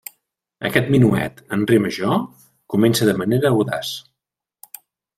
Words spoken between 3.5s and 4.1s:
audaç.